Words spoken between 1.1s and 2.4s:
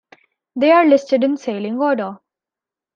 in sailing order.